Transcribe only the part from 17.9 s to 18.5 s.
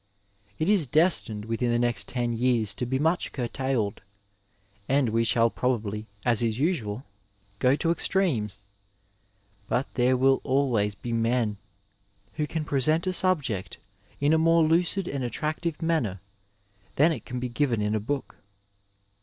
a book.